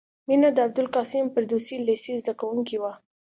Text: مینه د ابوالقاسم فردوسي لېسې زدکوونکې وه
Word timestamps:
مینه 0.27 0.49
د 0.53 0.57
ابوالقاسم 0.67 1.25
فردوسي 1.33 1.75
لېسې 1.87 2.13
زدکوونکې 2.21 2.77
وه 2.81 2.91